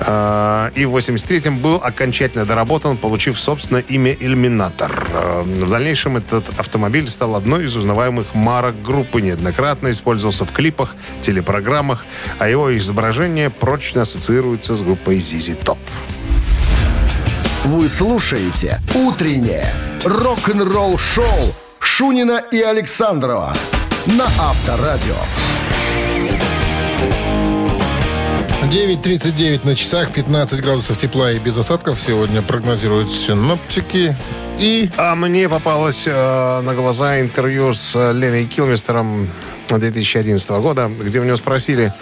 [0.00, 5.06] А, И в 83-м был окончательно доработан, получив собственное имя «Иллюминатор».
[5.12, 10.94] А, В дальнейшем этот автомобиль стал одной из узнаваемых марок группы, неоднократно использовался в клипах,
[11.20, 12.04] телепрограммах,
[12.38, 15.78] а его изображение прочно ассоциируется с группой ZZ Top.
[17.64, 19.72] Вы слушаете «Утреннее
[20.04, 23.52] рок-н-ролл-шоу» Шунина и Александрова
[24.06, 25.14] на Авторадио.
[28.62, 34.16] 9.39 на часах, 15 градусов тепла и без осадков сегодня прогнозируют синоптики.
[34.58, 39.28] И А мне попалось э, на глаза интервью с э, Леми Килмистером
[39.68, 41.92] 2011 года, где у него спросили,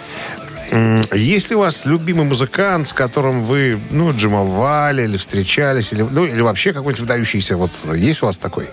[1.13, 6.25] есть ли у вас любимый музыкант, с которым вы, ну, джимовали или встречались, или, ну,
[6.25, 8.69] или вообще какой-нибудь выдающийся, вот, есть у вас такой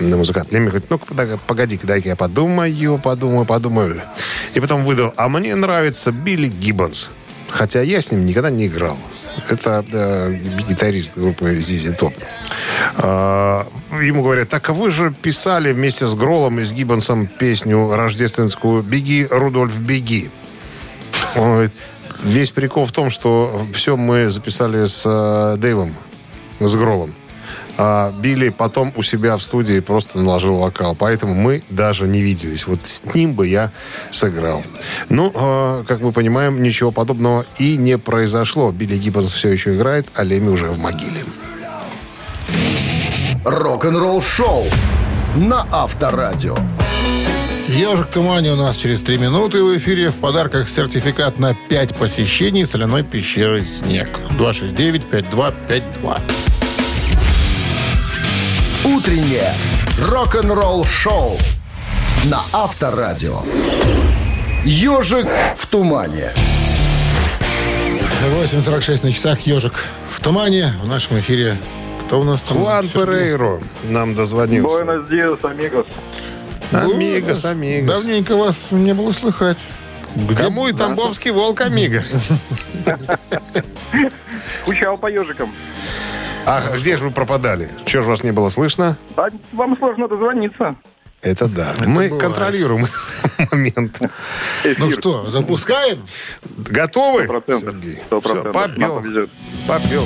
[0.00, 0.52] музыкант?
[0.52, 0.98] Леми говорит, ну,
[1.46, 4.00] погоди-ка, дай-ка я подумаю, подумаю, подумаю.
[4.54, 7.10] И потом выдал, а мне нравится Билли Гиббонс.
[7.48, 8.98] Хотя я с ним никогда не играл.
[9.48, 12.14] Это э, гитарист группы ZZ Top.
[12.96, 13.66] А,
[14.00, 19.26] ему говорят, так вы же писали вместе с Гролом и с Гиббонсом песню рождественскую «Беги,
[19.30, 20.30] Рудольф, беги».
[21.36, 21.72] Он говорит,
[22.22, 25.94] весь прикол в том, что все мы записали с э, Дэйвом,
[26.60, 27.14] с Гролом.
[27.76, 30.94] А Билли потом у себя в студии просто наложил вокал.
[30.94, 32.66] Поэтому мы даже не виделись.
[32.66, 33.72] Вот с ним бы я
[34.12, 34.62] сыграл.
[35.08, 38.70] Ну, э, как мы понимаем, ничего подобного и не произошло.
[38.70, 41.24] Билли Гиббонс все еще играет, а Леми уже в могиле.
[43.44, 44.64] Рок-н-ролл-шоу
[45.36, 46.56] на Авторадио.
[47.68, 50.10] Ежик в тумане у нас через 3 минуты в эфире.
[50.10, 54.08] В подарках сертификат на 5 посещений соляной пещеры «Снег».
[54.38, 56.20] 269-5252.
[58.84, 59.54] Утреннее
[59.98, 61.38] рок-н-ролл-шоу
[62.24, 63.42] на Авторадио.
[64.64, 66.32] Ежик в тумане.
[68.24, 69.74] 8.46 на часах «Ежик
[70.10, 70.74] в тумане».
[70.82, 71.58] В нашем эфире
[72.06, 72.58] кто у нас там?
[72.58, 72.88] Хуан?
[72.88, 74.84] Перейро нам дозвонился.
[74.84, 75.86] Буэнос диас, амигос.
[76.72, 77.96] Амигос, амигос.
[77.96, 79.58] Давненько вас не было слыхать.
[80.14, 82.14] Где Кому и Тамбовский волк Амигос?
[84.62, 85.52] Скучал по ежикам.
[86.46, 87.68] А где же вы пропадали?
[87.84, 88.96] Чего же вас не было слышно?
[89.16, 90.76] А вам сложно дозвониться.
[91.22, 91.72] Это да.
[91.78, 92.20] Мы бывает.
[92.20, 92.86] контролируем
[93.50, 93.98] момент.
[94.76, 96.04] Ну что, запускаем?
[96.58, 97.24] Готовы?
[97.24, 97.74] Сто процентов.
[97.74, 98.02] Сергей?
[98.06, 98.76] Сто Всё, процентов.
[98.76, 99.02] Нам
[99.66, 100.02] Побег.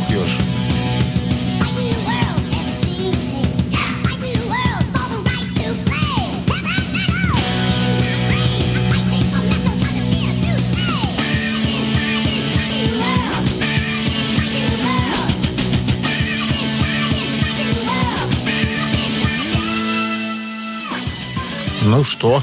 [21.89, 22.43] Ну что?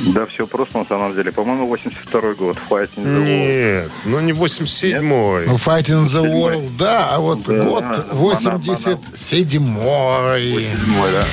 [0.00, 1.30] Да, все просто на самом деле.
[1.30, 2.56] По-моему, 82 год.
[2.68, 3.82] Fighting the World.
[3.84, 5.46] Нет, ну не 87-й.
[5.46, 9.16] Ну, Fighting the World, да, а вот Да, год да, 87-й.
[9.16, 11.24] Седьмой, да.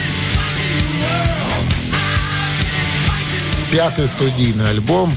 [3.71, 5.11] Пятый студийный альбом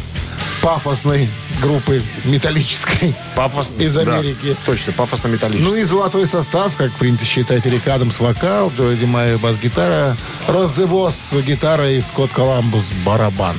[0.62, 1.28] пафосной
[1.60, 3.14] группы металлической.
[3.34, 3.72] Пафос...
[3.78, 4.56] Из да, Америки.
[4.64, 5.70] точно, пафосно-металлический.
[5.70, 10.16] Ну и золотой состав, как принято считать, Рик Адамс вокал, Джоди Майя бас-гитара,
[10.46, 13.56] Розе Босс гитара и Скотт Коламбус барабан.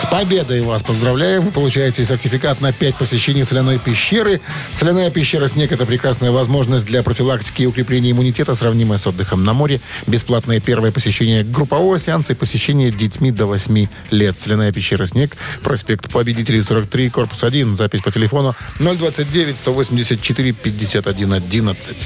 [0.00, 1.44] С победой вас поздравляем.
[1.44, 4.40] Вы получаете сертификат на 5 посещений соляной пещеры.
[4.74, 9.54] Соляная пещера «Снег»— это прекрасная возможность для профилактики и укрепления иммунитета, сравнимая с отдыхом на
[9.54, 9.80] море.
[10.06, 14.38] Бесплатное первое посещение группового сеанса и посещение детьми до 8 лет.
[14.38, 17.76] Соляная пещера «Снег», проспект Победителей 43, корпус 1.
[17.76, 21.96] Запись по телефону 029 184 51 11.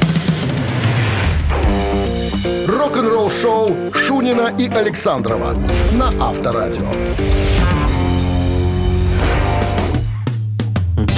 [2.67, 5.57] Рок-н-ролл-шоу Шунина и Александрова
[5.93, 6.93] на Авторадио.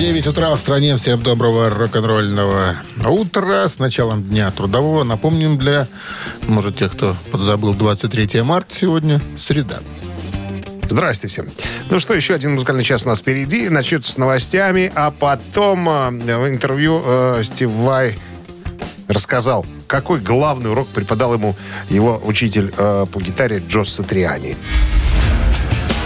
[0.05, 0.97] 9 утра в стране.
[0.97, 3.67] Всем доброго рок-н-ролльного утра.
[3.67, 5.03] С началом дня трудового.
[5.03, 5.89] Напомним для,
[6.47, 9.79] может, тех, кто подзабыл, 23 марта сегодня, среда.
[10.95, 11.49] Здрасте всем.
[11.91, 13.69] Ну что, еще один музыкальный час у нас впереди.
[13.69, 18.17] Начнется с новостями, а потом э, в интервью э, Стив Вай
[19.09, 21.57] рассказал, какой главный урок преподал ему
[21.91, 24.57] его учитель э, по гитаре Джо Сатриани.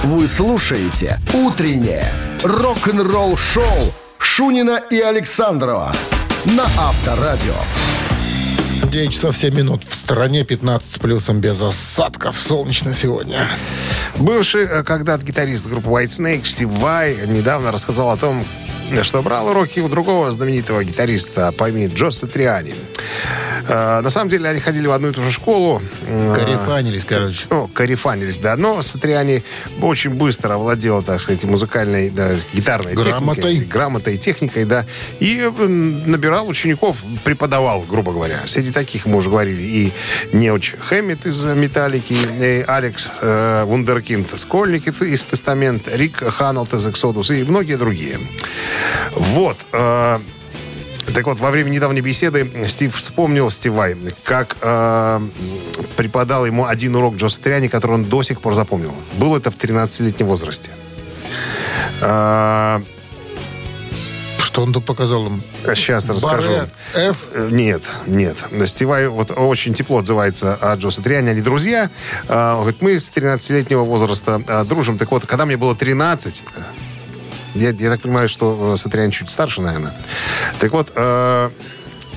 [0.04, 2.10] Вы слушаете «Утреннее
[2.42, 5.92] рок-н-ролл-шоу» Шунина и Александрова
[6.46, 7.56] на Авторадио.
[8.84, 9.84] 9 часов 7 минут.
[9.84, 12.40] В стране 15 с плюсом без осадков.
[12.40, 13.46] Солнечно сегодня.
[14.16, 18.44] Бывший э, когда-то гитарист группы White Snake Стив Вай недавно рассказал о том,
[19.02, 22.74] что брал уроки у другого знаменитого гитариста по имени Джо Сатриани.
[23.68, 25.82] Э, на самом деле они ходили в одну и ту же школу.
[26.06, 27.46] Э, Карифанились, короче.
[27.50, 28.56] ну, карифанились, да.
[28.56, 29.44] Но Сатриани
[29.80, 33.34] очень быстро овладел, так сказать, музыкальной, да, гитарной Грамотой.
[33.42, 33.66] техникой.
[33.66, 34.86] Грамотой техникой, да.
[35.20, 38.38] И набирал учеников, преподавал, грубо говоря.
[38.46, 39.92] Среди таких мы уже говорили и
[40.32, 47.30] Неуч Хэммит из «Металлики», и Алекс э, Вундеркинд Скольник из «Тестамент», Рик Ханалт из «Эксодус»
[47.30, 48.18] и многие другие.
[49.16, 49.56] Вот.
[49.72, 50.20] э,
[51.14, 55.20] так вот, во время недавней беседы Стив вспомнил, Стивай, как э,
[55.96, 58.94] преподал ему один урок Джо Сатриани, который он до сих пор запомнил.
[59.14, 60.70] Было это в 13-летнем возрасте.
[62.02, 62.80] Э,
[64.38, 65.42] Что он тут показал им?
[65.74, 66.48] сейчас расскажу.
[66.50, 67.16] Баре, F.
[67.32, 68.36] Э, Нет, нет.
[68.66, 71.30] Стивай вот очень тепло отзывается о Джо Сатриане.
[71.30, 71.90] Они друзья.
[72.28, 74.98] Он говорит, мы с 13-летнего возраста а, дружим.
[74.98, 76.42] Так вот, когда мне было 13,
[77.58, 79.94] я, я так понимаю, что э, Сатриан чуть старше, наверное.
[80.58, 81.50] Так вот, э,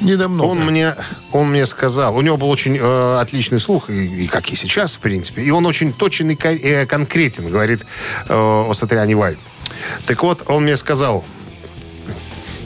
[0.01, 0.95] Не он мне,
[1.31, 4.95] он мне сказал, у него был очень э, отличный слух, и, и как и сейчас,
[4.95, 7.85] в принципе, и он очень точен и э, конкретен, говорит
[8.27, 9.37] э, о Сатриане Вай.
[10.05, 11.23] Так вот, он мне сказал,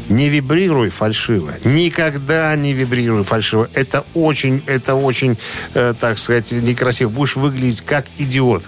[0.09, 1.51] не вибрируй фальшиво.
[1.63, 3.69] Никогда не вибрируй фальшиво.
[3.73, 5.37] Это очень, это очень,
[5.73, 7.09] э, так сказать, некрасиво.
[7.09, 8.63] Будешь выглядеть как идиот.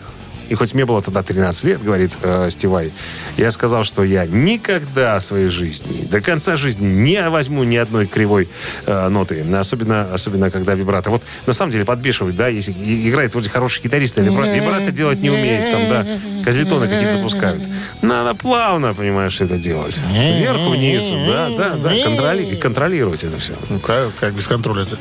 [0.50, 2.92] И хоть мне было тогда 13 лет, говорит э, Стивай,
[3.38, 8.08] я сказал, что я никогда в своей жизни, до конца жизни не возьму ни одной
[8.08, 8.48] кривой
[8.86, 9.46] э, ноты.
[9.56, 11.10] Особенно, особенно когда вибрато.
[11.10, 15.20] Вот на самом деле подбешивает, да, если играет вроде хороший гитарист, а вибрато, вибрато делать
[15.20, 17.62] не умеет, там, да, козлетоны какие-то запускают.
[18.02, 20.00] Надо плавно, понимаешь, это делать.
[20.14, 23.54] Вверх-вниз, да, да, да, контроли- контролировать это все.
[23.70, 24.98] Ну, как, как без контроля это?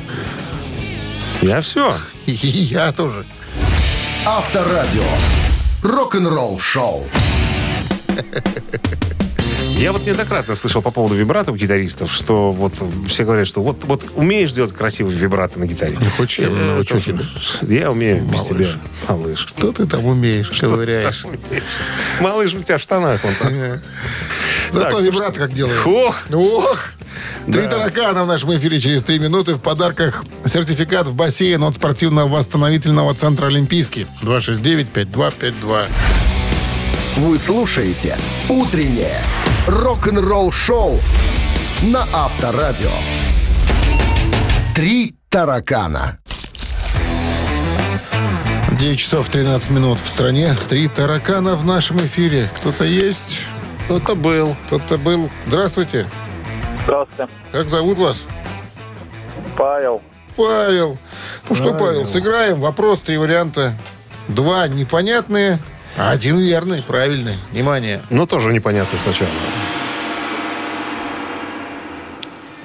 [1.42, 1.94] Я все.
[2.26, 3.24] И я тоже.
[4.26, 5.04] Авторадио.
[5.82, 7.04] Рок-н-ролл шоу.
[9.78, 12.72] Я вот неоднократно слышал по поводу вибрато у гитаристов, что вот
[13.06, 15.96] все говорят, что вот, вот умеешь делать красивый вибрато на гитаре.
[16.00, 17.24] Не хочешь, я Э, научу тебя.
[17.62, 18.66] Я умею без Малыш.
[18.68, 19.46] тебя, малыш.
[19.46, 21.24] Что ты там умеешь, ковыряешь?
[22.20, 23.52] Малыш у тебя в штанах вон там.
[24.76, 25.86] Зато Так, вибрато как делаешь.
[25.86, 26.92] Ох, Ох!
[27.46, 29.54] Три таракана в нашем эфире через три минуты.
[29.54, 34.06] В подарках сертификат в бассейн от спортивно-восстановительного центра «Олимпийский».
[34.22, 35.86] 269-5252.
[37.16, 38.18] Вы слушаете
[38.50, 39.22] «Утреннее
[39.66, 41.00] рок-н-ролл-шоу»
[41.82, 42.90] на Авторадио.
[44.74, 46.18] Три таракана.
[48.78, 50.54] 9 часов 13 минут в стране.
[50.68, 52.50] Три таракана в нашем эфире.
[52.56, 53.40] Кто-то есть?
[53.86, 54.56] Кто-то был.
[54.66, 55.30] Кто-то был.
[55.46, 56.06] Здравствуйте.
[56.84, 57.32] Здравствуйте.
[57.52, 58.24] Как зовут вас?
[59.56, 60.02] Павел.
[60.36, 60.98] Павел.
[61.48, 62.60] Ну что, Павел, сыграем.
[62.60, 63.74] Вопрос, три варианта.
[64.28, 65.60] Два непонятные,
[65.96, 67.36] а один верный, правильный.
[67.52, 68.02] Внимание.
[68.10, 69.30] Но тоже непонятно сначала.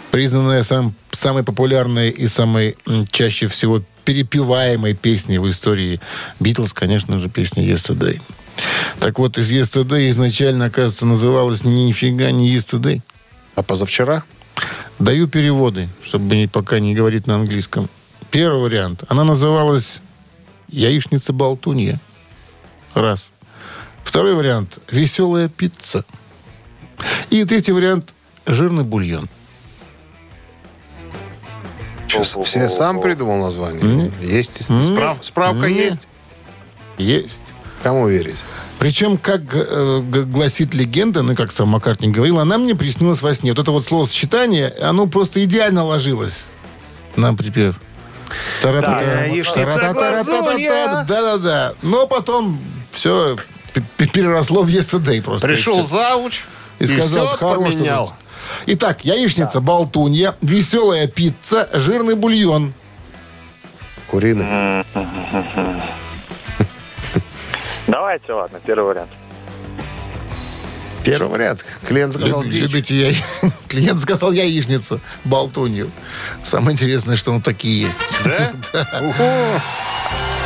[0.10, 2.76] Признанная сам, самой популярной и самой
[3.12, 6.02] чаще всего перепеваемой песней в истории
[6.40, 8.20] Битлз, конечно же, песня «Yesterday».
[9.00, 13.02] Так вот, из «Yesterday» изначально, оказывается, называлась нифига не «Yesterday».
[13.56, 14.24] А позавчера?
[15.00, 17.90] Даю переводы, чтобы пока не говорить на английском.
[18.30, 19.04] Первый вариант.
[19.08, 20.00] Она называлась
[20.70, 22.00] «Яичница-болтунья».
[22.94, 23.32] Раз.
[24.04, 24.78] Второй вариант.
[24.92, 26.06] «Веселая пицца».
[27.30, 28.14] И третий вариант.
[28.46, 29.28] «Жирный бульон».
[32.44, 34.12] Все сам придумал название.
[34.22, 35.86] Есть справ- справка Нет.
[35.86, 36.08] есть.
[36.98, 37.46] Есть.
[37.84, 38.44] Кому верить?
[38.80, 43.52] Причем, как э, гласит легенда, ну, как сам Маккартни говорил, она мне приснилась во сне.
[43.52, 46.50] Вот это вот словосочетание, оно просто идеально ложилось
[47.16, 47.76] на припев.
[48.64, 51.06] Да, глазунья.
[51.08, 51.74] Да-да-да.
[51.82, 52.60] Но потом
[52.92, 53.36] все
[53.98, 55.48] переросло в yesterday просто.
[55.48, 56.46] Пришел зауч
[56.80, 58.08] и сказал, хорош поменял.
[58.08, 58.16] тут».
[58.66, 62.74] Итак, яичница, болтунья, веселая пицца, жирный бульон.
[64.08, 64.84] Куриный.
[67.92, 69.10] Давайте, ладно, первый вариант.
[71.04, 71.66] Первый вариант.
[71.86, 72.64] Клиент заказал Люб- дичь.
[72.64, 73.14] Любите я...
[73.68, 75.92] Клиент сказал яичницу, болтунью.
[76.42, 78.00] Самое интересное, что ну такие есть.
[78.24, 78.54] Да?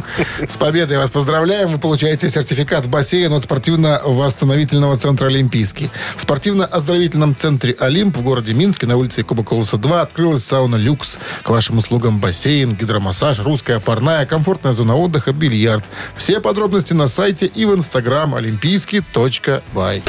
[0.49, 1.69] С победой вас поздравляем.
[1.69, 5.91] Вы получаете сертификат в бассейн от спортивно-восстановительного центра «Олимпийский».
[6.17, 11.19] В спортивно-оздоровительном центре «Олимп» в городе Минске на улице Якуба Колоса 2 открылась сауна «Люкс».
[11.43, 15.85] К вашим услугам бассейн, гидромассаж, русская парная, комфортная зона отдыха, бильярд.
[16.17, 20.03] Все подробности на сайте и в инстаграм олимпийский.бай.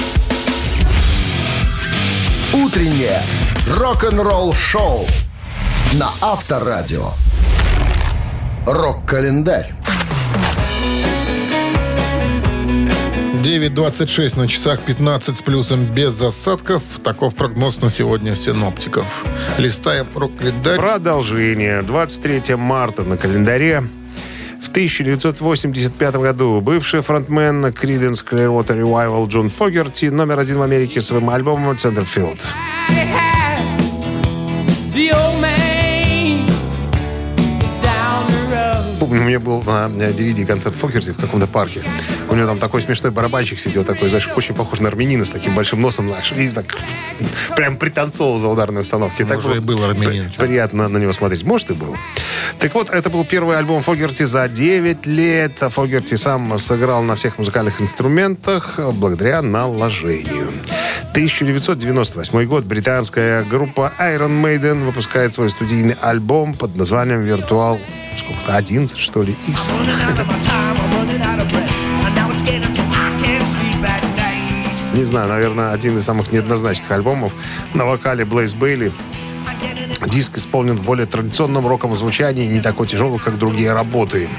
[2.54, 3.22] Утреннее
[3.68, 5.06] рок-н-ролл шоу
[5.96, 7.12] на Авторадио.
[8.66, 9.74] Рок-календарь.
[13.44, 16.84] 9.26 на часах 15 с плюсом без осадков.
[17.04, 19.26] Таков прогноз на сегодня синоптиков.
[19.58, 20.78] Листаем рок-календарь.
[20.78, 21.82] Продолжение.
[21.82, 23.84] 23 марта на календаре.
[24.62, 31.32] В 1985 году бывший фронтмен Creedence Clearwater Revival Джон Фогерти номер один в Америке своим
[31.32, 32.46] альбомом «Центерфилд».
[34.94, 35.61] The old man
[39.12, 41.84] Помню, у меня был на DVD концерт Фогерти в каком-то парке.
[42.30, 45.54] У него там такой смешной барабанщик сидел, такой, знаешь, очень похож на армянина с таким
[45.54, 46.64] большим носом, знаешь, и так
[47.58, 49.24] прям пританцовывал за ударной установки.
[49.26, 50.32] Так Может, и был армянин.
[50.38, 51.44] при- Приятно на него смотреть.
[51.44, 51.98] Может, и был.
[52.58, 55.58] Так вот, это был первый альбом Фогерти за 9 лет.
[55.60, 60.54] Фогерти сам сыграл на всех музыкальных инструментах благодаря наложению.
[61.12, 62.64] 1998 год.
[62.64, 67.80] Британская группа Iron Maiden выпускает свой студийный альбом под названием «Виртуал»
[68.16, 69.70] сколько-то, 11, что ли, X.
[74.94, 77.34] Не знаю, наверное, один из самых неоднозначных альбомов.
[77.74, 78.94] На вокале Блейз Бейли.
[80.08, 84.30] Диск исполнен в более традиционном роковом звучании, не такой тяжелый, как другие работы.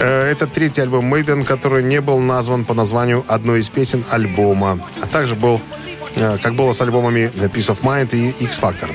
[0.00, 4.80] Э, Это третий альбом Мейден, который не был назван по названию одной из песен альбома,
[5.00, 5.60] а также был
[6.42, 8.90] как было с альбомами Peace of Mind и X Factor.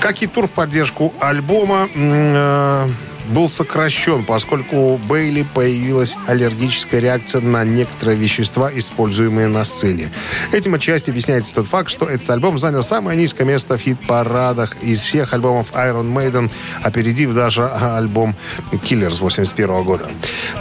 [0.00, 2.88] Как и тур в поддержку альбома, э,
[3.34, 10.10] был сокращен, поскольку у Бейли появилась аллергическая реакция на некоторые вещества, используемые на сцене.
[10.52, 15.02] Этим отчасти объясняется тот факт, что этот альбом занял самое низкое место в хит-парадах из
[15.02, 16.50] всех альбомов Iron Maiden,
[16.82, 18.36] опередив даже а, альбом
[18.72, 20.08] Killers 81 года.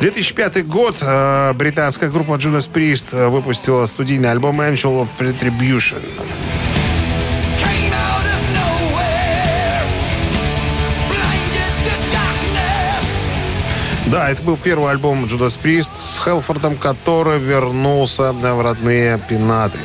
[0.01, 6.01] 2005 год э, британская группа Judas Priest выпустила студийный альбом Angel of Retribution.
[14.13, 19.79] Да, это был первый альбом Judas Priest с Хелфордом, который вернулся в родные пенаты.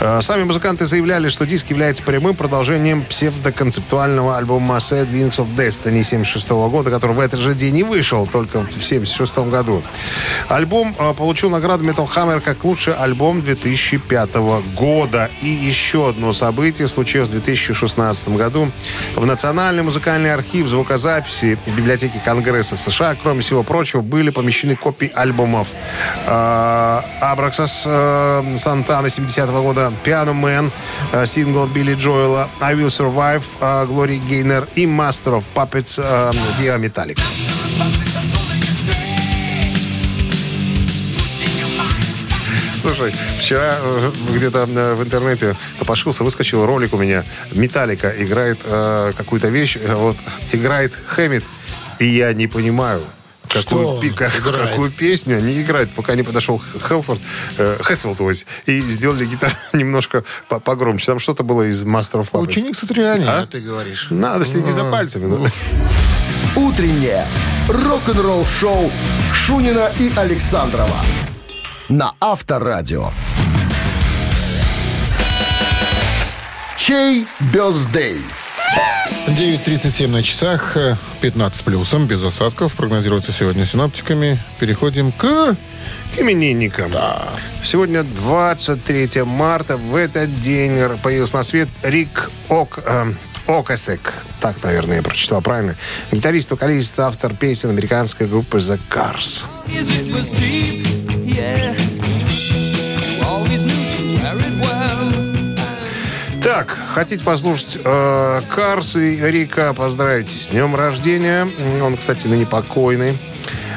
[0.00, 6.02] Э, Сами музыканты заявляли, что диск является прямым продолжением псевдоконцептуального альбома Sad Wings of Destiny
[6.02, 9.82] 76 года, который в этот же день и вышел, только в 76 году.
[10.48, 14.34] Альбом э, получил награду Metal Hammer как лучший альбом 2005
[14.74, 15.30] года.
[15.40, 18.70] И еще одно событие случилось в 2016 году.
[19.14, 25.68] В Национальный музыкальный архив звукозаписи библиотеки Конгресса США, кроме всего прочего, были помещены копии альбомов
[26.26, 30.70] э, Абраксас Сантана 70 года, Piano Man,
[31.12, 36.32] э, сингл Билли Джоэла, I Will Survive, э, Глори Гейнер и Master of Puppets э,
[36.60, 37.20] Via Metallic.
[42.84, 45.56] Слушай, вчера э, где-то э, в интернете
[45.86, 47.24] пошился, выскочил ролик у меня.
[47.52, 50.16] Металлика играет э, какую-то вещь, э, вот
[50.52, 51.44] играет Хэммит,
[51.98, 53.02] и я не понимаю,
[53.54, 57.20] какую, пи- как- какую песню они играют, пока не подошел Хелфорд,
[57.58, 61.06] э, Хэтфилд, то есть, и сделали гитару немножко по- погромче.
[61.06, 62.42] Там что-то было из Master of Puppets.
[62.42, 63.46] Ученик Сатриани, А?
[63.46, 64.08] ты говоришь.
[64.10, 65.26] Надо следить за пальцами.
[65.26, 65.46] ну.
[66.56, 67.26] Утреннее
[67.68, 68.90] рок-н-ролл-шоу
[69.32, 71.00] Шунина и Александрова
[71.88, 73.10] на Авторадио.
[76.76, 78.22] Чей бездей?
[79.26, 82.74] 9.37 на часах, э, 15 с плюсом, без осадков.
[82.74, 84.38] Прогнозируется сегодня синоптиками.
[84.60, 85.56] Переходим к...
[86.14, 86.92] К именинникам.
[87.62, 89.76] Сегодня 23 марта.
[89.76, 92.80] В этот день появился на свет Рик Ок...
[92.84, 93.12] э,
[93.46, 94.12] Окасек.
[94.40, 95.76] Так, наверное, я прочитал правильно.
[96.12, 99.44] Гитарист, вокалист, автор песен американской группы The Cars.
[106.54, 111.48] Так, хотите послушать э, Карс и Рика, поздравить с днем рождения.
[111.82, 113.18] Он, кстати, ныне покойный.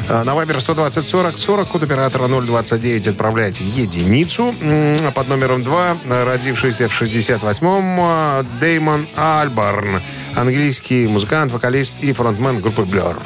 [0.08, 4.54] Э, На Вайбер 120 40 40, код оператора 029 отправляйте единицу.
[4.62, 10.00] А Под номером 2, родившийся в 68-м, э, Деймон Альбарн.
[10.36, 13.18] Английский музыкант, вокалист и фронтмен группы Blur.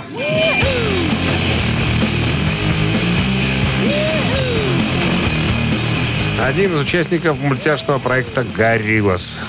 [6.41, 9.39] Один из участников мультяшного проекта «Гориллас».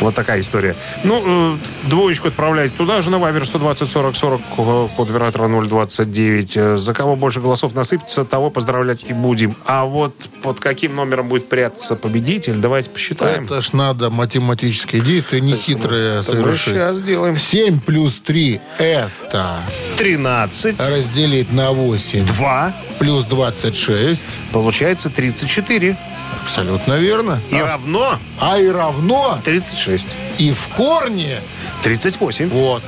[0.00, 0.74] Вот такая история.
[1.04, 1.56] Ну, э,
[1.88, 6.56] двоечку отправляйте туда же на Вайбер 120 40 40, э, код оператора 029.
[6.56, 9.56] Э, За кого больше голосов насыпется, того поздравлять и будем.
[9.64, 13.44] А вот под каким номером будет прятаться победитель, давайте посчитаем.
[13.44, 16.74] Это ж надо математические действия, нехитрые мы совершить.
[16.74, 17.36] сейчас сделаем.
[17.38, 19.60] 7 плюс 3 это
[19.96, 24.20] 13, разделить на 8 2, плюс 26.
[24.52, 25.96] получается 34.
[26.42, 27.40] Абсолютно верно.
[27.50, 30.08] И а, равно а и равно 36.
[30.38, 31.40] и в корне
[31.82, 32.48] 38.
[32.48, 32.82] Вот.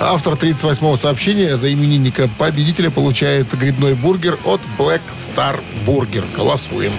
[0.00, 6.24] Автор 38-го сообщения за именинника победителя получает грибной бургер от Black Star Burger.
[6.34, 6.92] Голосуем.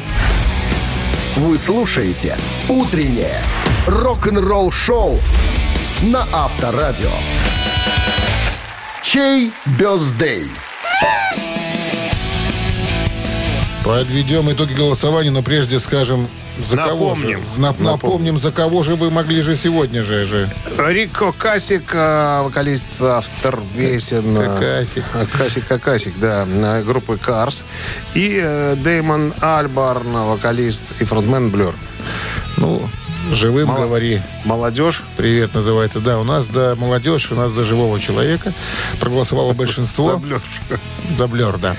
[1.36, 2.38] Вы слушаете
[2.70, 3.42] «Утреннее
[3.88, 5.20] рок-н-ролл-шоу»
[6.04, 7.10] на Авторадио.
[9.02, 10.50] Чей бездей?
[13.84, 16.28] Подведем итоги голосования, но прежде скажем,
[16.58, 17.00] за Напомним.
[17.00, 17.40] кого же?
[17.58, 20.26] Нап- напомним, за кого же вы могли же сегодня же.
[20.26, 20.50] же.
[20.78, 24.38] Рико Касик, э, вокалист, автор песен.
[24.38, 25.04] э, Какасик.
[25.16, 26.46] э, Касик Какасик, да,
[26.86, 27.64] группы Cars.
[28.14, 31.74] И э, Дэймон Альбарн, вокалист и фронтмен Блер.
[32.58, 32.88] Ну,
[33.34, 34.22] живым Мало- говори.
[34.46, 35.04] Молодежь.
[35.18, 36.00] Привет, называется.
[36.00, 38.54] Да, у нас за молодежь, у нас за живого человека.
[39.02, 40.12] Проголосовало большинство.
[40.12, 40.42] За Blur.
[41.18, 41.76] За Blur, да.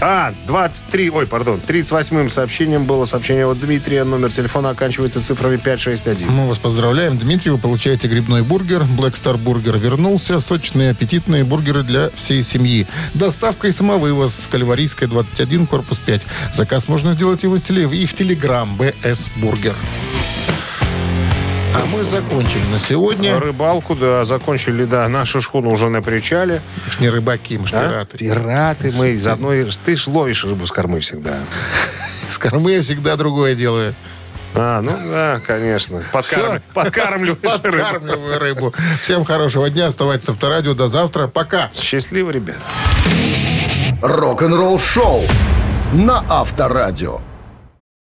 [0.00, 4.04] А, А, 23, ой, пардон, 38-м сообщением было сообщение от Дмитрия.
[4.04, 6.30] Номер телефона оканчивается цифрами 561.
[6.30, 7.50] мы вас поздравляем, Дмитрий.
[7.50, 8.82] Вы получаете грибной бургер.
[8.82, 10.40] Black Star Burger вернулся.
[10.40, 12.86] Сочные, аппетитные бургеры для всей семьи.
[13.14, 16.22] Доставка и самовывоз с Кальварийской 21, корпус 5.
[16.52, 19.74] Заказ можно сделать и в, теле, и в Телеграм BS Burger.
[21.74, 23.38] А мы закончили на сегодня.
[23.38, 25.08] Рыбалку, да, закончили, да.
[25.08, 26.62] Наша шхуна уже на причале.
[26.86, 27.88] Мы ж не рыбаки, мы ж А?
[27.88, 28.18] пираты.
[28.18, 29.68] Пираты мы из одной...
[29.84, 31.38] Ты ж ловишь рыбу с кормы всегда.
[32.28, 33.94] С кормы я всегда другое делаю.
[34.54, 36.02] А, ну да, конечно.
[36.12, 36.62] Подкарм...
[36.74, 37.50] Подкармливаешь рыбу.
[37.50, 38.74] Подкармливаю рыбу.
[39.02, 39.86] Всем хорошего дня.
[39.86, 40.74] Оставайтесь в авторадио.
[40.74, 41.28] До завтра.
[41.28, 41.70] Пока.
[41.72, 42.56] Счастливо, ребят.
[44.02, 45.22] Рок-н-ролл-шоу
[45.92, 47.20] на Авторадио.